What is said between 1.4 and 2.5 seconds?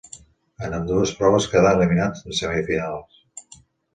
quedà eliminat en